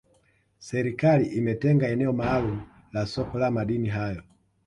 serikali 0.69 1.25
imetenga 1.25 1.87
eneo 1.87 2.13
maalumu 2.13 2.61
la 2.93 3.05
soko 3.05 3.39
la 3.39 3.51
madini 3.51 3.89
hayo 3.89 4.23